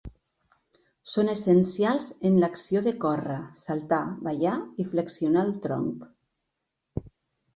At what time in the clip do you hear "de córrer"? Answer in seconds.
2.87-3.37